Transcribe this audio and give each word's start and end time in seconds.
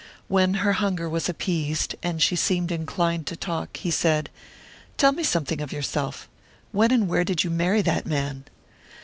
When 0.27 0.55
her 0.55 0.73
hunger 0.73 1.07
was 1.07 1.29
appeased, 1.29 1.93
and 2.01 2.23
she 2.23 2.35
seemed 2.35 2.71
inclined 2.71 3.27
to 3.27 3.35
talk, 3.35 3.77
he 3.77 3.91
said, 3.91 4.31
"Tell 4.97 5.11
me 5.11 5.21
something 5.23 5.61
of 5.61 5.71
yourself. 5.71 6.27
When 6.71 6.89
and 6.89 7.07
where 7.07 7.23
did 7.23 7.43
you 7.43 7.51
marry 7.51 7.83
that 7.83 8.07
man?" 8.07 8.45